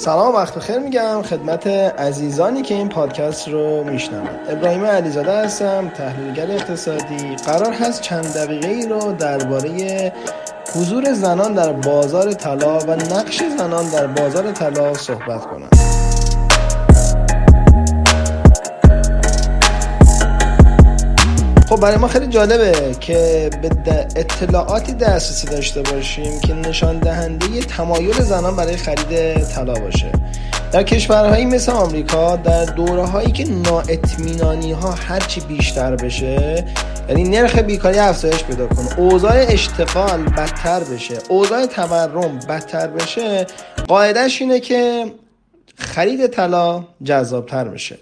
[0.00, 1.22] سلام وقت بخیر میگم.
[1.22, 4.38] خدمت عزیزانی که این پادکست رو میشنوند.
[4.48, 7.36] ابراهیم علیزاده هستم تحلیلگر اقتصادی.
[7.46, 10.12] قرار هست چند دقیقه ای رو درباره
[10.74, 15.79] حضور زنان در بازار طلا و نقش زنان در بازار طلا صحبت کنم.
[21.70, 23.70] خب برای ما خیلی جالبه که به
[24.16, 30.12] اطلاعاتی دسترسی داشته باشیم که نشان دهنده تمایل زنان برای خرید طلا باشه.
[30.72, 36.64] در کشورهایی مثل آمریکا در دوره هایی که نااطمینانی ها هرچی بیشتر بشه
[37.08, 43.46] یعنی نرخ بیکاری افزایش پیدا کنه اوضاع اشتغال بدتر بشه اوضاع تورم بدتر بشه
[43.88, 45.12] قاعدش اینه که
[45.76, 47.98] خرید طلا جذابتر بشه.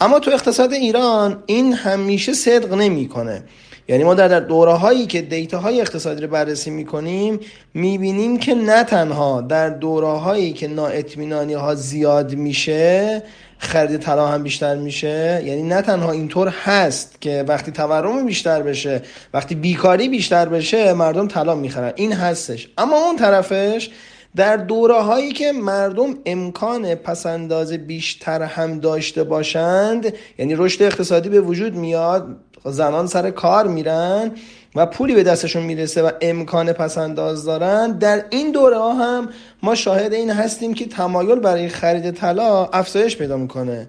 [0.00, 3.42] اما تو اقتصاد ایران این همیشه صدق نمی‌کنه.
[3.88, 7.40] یعنی ما در, دوره هایی که دیتا های اقتصادی رو بررسی می‌کنیم
[7.74, 13.22] می‌بینیم که نه تنها در دوره هایی که نااطمینانی ها زیاد میشه
[13.58, 19.02] خرید طلا هم بیشتر میشه یعنی نه تنها اینطور هست که وقتی تورم بیشتر بشه
[19.34, 21.92] وقتی بیکاری بیشتر بشه مردم طلا می‌خرن.
[21.96, 22.68] این هستش.
[22.78, 23.90] اما اون طرفش
[24.36, 31.40] در دوره هایی که مردم امکان پسنداز بیشتر هم داشته باشند یعنی رشد اقتصادی به
[31.40, 34.30] وجود میاد زنان سر کار میرن
[34.74, 39.28] و پولی به دستشون می‌رسه و امکان پسنداز دارن در این دوره ها هم
[39.62, 43.88] ما شاهد این هستیم که تمایل برای خرید طلا افزایش پیدا می‌کنه.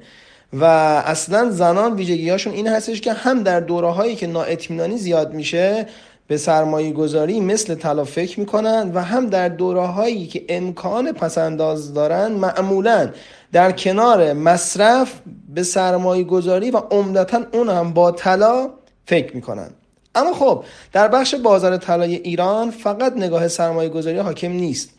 [0.53, 0.66] و
[1.05, 5.88] اصلا زنان ویژگی هاشون این هستش که هم در دوره هایی که نااطمینانی زیاد میشه
[6.34, 11.94] به سرمایه گذاری مثل طلا فکر می‌کنن و هم در دوره هایی که امکان پسنداز
[11.94, 13.09] دارن معمولا
[13.52, 15.14] در کنار مصرف
[15.53, 18.70] به سرمایه گذاری و عمدتا اون هم با طلا
[19.06, 19.70] فکر می‌کنن.
[20.16, 24.90] اما خب در بخش بازار طلای ایران فقط نگاه سرمایه گذاری حاکم نیست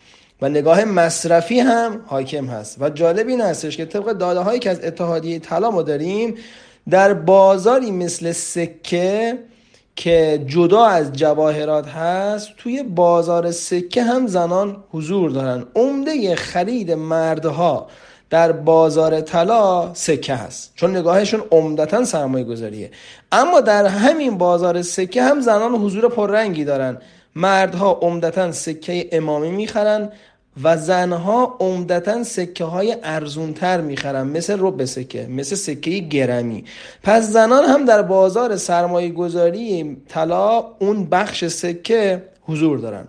[0.43, 2.77] و نگاه مصرفی هم حاکم هست.
[2.81, 6.35] و جالب این هستش که طبق داده هایی که از اتحادیه طلا ما داریم
[6.91, 9.39] در بازاری مثل سکه
[9.97, 15.67] که جدا از جواهرات هست توی بازار سکه هم زنان حضور دارن.
[15.75, 17.87] عمده خرید مردها
[18.31, 20.73] در بازار طلا سکه هست.
[20.75, 22.91] چون نگاهشون عمدتا سرمایه گذاریه
[23.33, 26.99] اما در همین بازار سکه هم زنان حضور پررنگی دارن.
[27.37, 30.13] مردها عمدتا سکه امامی می‌خرن.
[30.63, 36.65] و زنها عمدتا سکه های ارزونتر می‌خرن مثل رب سکه مثل سکه گرمی.
[37.03, 43.09] پس زنان هم در بازار سرمایه گذاری طلا اون بخش سکه حضور دارن.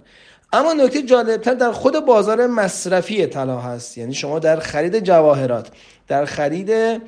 [0.53, 3.97] اما نکته جالبتر در خود بازار مصرفی طلا هست.
[3.97, 5.67] یعنی شما در خرید جواهرات
[6.07, 7.01] در خرید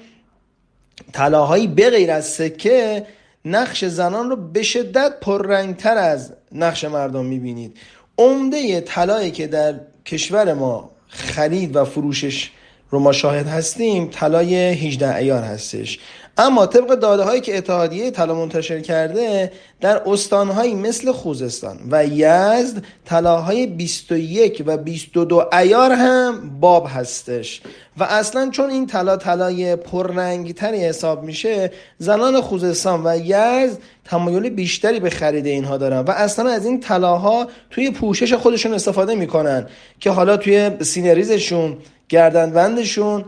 [1.13, 3.05] طلاهایی به غیر از سکه
[3.45, 7.77] نقش زنان رو به شدت پررنگتر از نقش مردم می‌بینید.
[8.17, 9.75] عمده طلایی که در
[10.07, 12.51] کشور ما خرید و فروشش
[12.89, 15.99] رو ما شاهد هستیم طلای 18 ایار هستش.
[16.37, 22.83] اما طبق داده هایی که اتحادیه طلا منتشر کرده در استانهایی مثل خوزستان و یزد
[23.05, 27.61] طلاهای 21 و 22 ایار هم باب هستش.
[27.97, 34.99] و اصلا چون این طلا طلای پررنگتری حساب میشه زنان خوزستان و یزد تمایل بیشتری
[34.99, 39.67] به خرید اینها دارن و اصلا از این طلاها توی پوشش خودشون استفاده می‌کنن
[39.99, 41.77] که حالا توی سینریزشون
[42.09, 43.25] گردنبندشون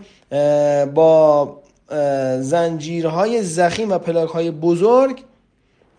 [0.93, 1.59] با
[2.39, 5.23] زنجیرهای زخیم و پلاک بزرگ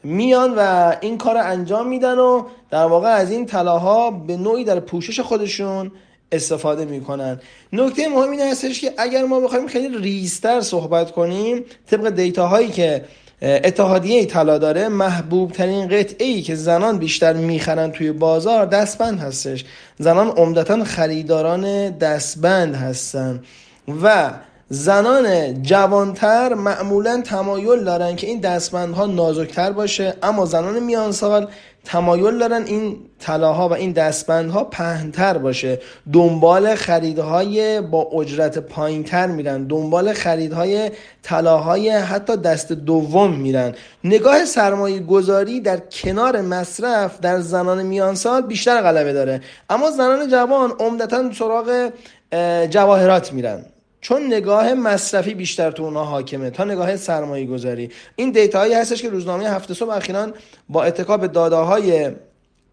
[0.03, 4.81] میان و این کار انجام میدن و در واقع از این طلاها به نوعی در
[4.81, 5.93] پوشش خودشون
[6.33, 7.41] استفاده می‌کنن.
[7.73, 12.69] نکته مهم این هستش که اگر ما بخوایم خیلی ریستر صحبت کنیم طبق دیتا هایی
[12.69, 13.05] که
[13.43, 19.65] اتحادیه طلا داره محبوب ترین قطعه ای که زنان بیشتر می‌خرن توی بازار دستبند هستش.
[19.99, 23.43] زنان عمدتا خریداران دستبند هستن
[24.03, 24.31] و
[24.73, 31.49] زنان جوانتر معمولا تمایل دارن که این دستبندها نازکتر باشه اما زنان میان سال
[31.85, 35.79] تمایل دارن این طلاها و این دستبندها پهنتر باشه.
[36.13, 39.65] دنبال خریدهای با اجرت پایینتر میرن.
[39.65, 40.91] دنبال خریدهای
[41.23, 43.75] طلاهای حتی دست دوم میرن.
[44.05, 49.41] نگاه سرمایه گذاری در کنار مصرف در زنان میان سال بیشتر غلبه داره.
[49.71, 51.91] اما زنان جوان عمدتا سراغ
[52.71, 53.65] جواهرات میرن.
[54.11, 59.09] چون نگاه مصرفی بیشتر تو اونها حاکمه تا نگاه سرمایه گذاری این دیتاهایی هستش که
[59.09, 60.33] روزنامه هفته صبح اخیرا
[60.69, 62.11] با اتکا داده های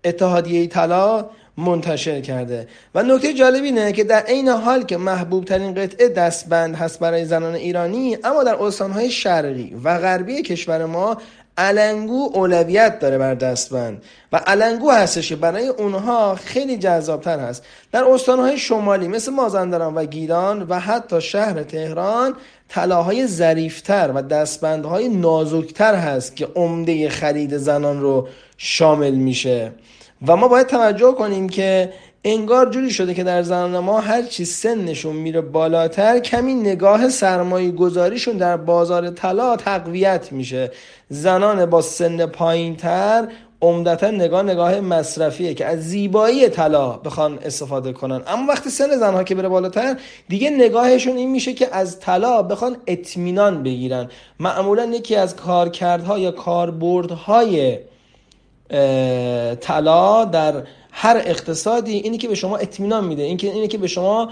[0.04, 2.68] اتحادیه طلا منتشر کرده.
[2.96, 7.26] و نکته جالب اینه که در عین حال که محبوب ترین قطعه دستبند هست برای
[7.26, 11.18] زنان ایرانی اما در استانهای شرقی و غربی کشور ما
[11.58, 17.64] علنگو اولویت داره بر دستبند و علنگو هستش که برای اونها خیلی جذابتر هست.
[17.92, 22.34] در استانهای شمالی مثل مازندران و گیلان و حتی شهر تهران
[22.70, 28.28] طلاهای ظریفتر و دستبندهای نازکتر هست که عمده خرید زنان رو
[28.58, 29.72] شامل میشه.
[30.28, 34.46] و ما باید توجه کنیم که انگار جوری شده که در زنان ما هر چی
[34.46, 40.72] سنشون میره بالاتر کمی نگاه سرمایه گذاریشون در بازار طلا تقویت میشه.
[41.10, 43.28] زنان با سن پایین تر
[43.62, 48.22] عمدتا نگاه نگاه مصرفیه که از زیبایی طلا بخوان استفاده کنن.
[48.28, 49.98] اما وقتی سن زنها که بره بالاتر
[50.30, 54.10] دیگه نگاهشون این میشه که از طلا بخوان اطمینان بگیرن.
[54.40, 57.78] معمولا یکی از کارکردها یا کاربردهای
[59.62, 63.88] طلا در هر اقتصادی اینی که به شما اطمینان میده این که اینی که به
[63.88, 64.30] شما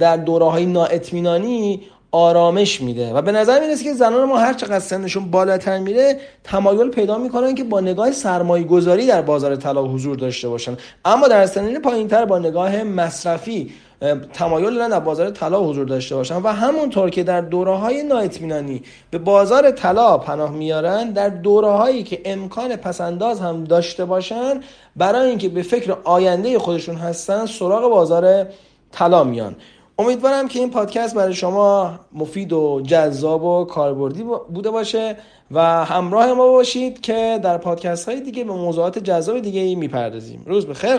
[0.00, 3.12] در دوره های نااطمینانی آرامش میده.
[3.12, 7.54] و به نظر می‌رسه که زنان ما هر چقدر سنشون بالاتر میره تمایل پیدا می‌کنن
[7.54, 10.76] که با نگاه سرمایه گذاری در بازار طلا حضور داشته باشن.
[11.04, 13.72] اما در سنین پایینتر با نگاه مصرفی
[14.32, 16.36] تمایل دارن در بازار طلا حضور داشته باشن.
[16.42, 22.02] و همونطور که در دوره های نااطمینانی به بازار طلا پناه میارن در دوره هایی
[22.02, 24.60] که امکان پسنداز هم داشته باشن
[24.96, 28.46] برای اینکه به فکر آینده خودشون هستن سراغ بازار
[28.92, 29.56] طلا میان.
[30.00, 35.16] امیدوارم که این پادکست برای شما مفید و جذاب و کاربردی بوده باشه
[35.50, 40.42] و همراه ما باشید که در پادکست های دیگه به موضوعات جذاب دیگه می‌پردازیم.
[40.46, 40.98] روز به خیر